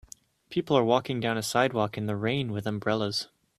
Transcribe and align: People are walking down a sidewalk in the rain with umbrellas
People 0.49 0.75
are 0.75 0.83
walking 0.83 1.19
down 1.19 1.37
a 1.37 1.43
sidewalk 1.43 1.95
in 1.95 2.07
the 2.07 2.15
rain 2.15 2.51
with 2.51 2.65
umbrellas 2.65 3.27